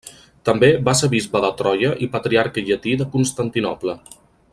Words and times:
També 0.49 0.69
va 0.87 0.95
ser 1.01 1.09
bisbe 1.11 1.41
de 1.43 1.51
Troia 1.59 1.91
i 2.07 2.09
Patriarca 2.15 2.65
llatí 2.71 2.95
de 3.03 3.07
Constantinoble. 3.17 3.97